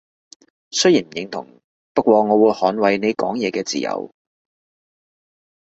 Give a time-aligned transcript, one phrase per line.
[0.71, 1.61] 雖然唔認同，
[1.93, 4.11] 不過我會捍衛你講嘢嘅自由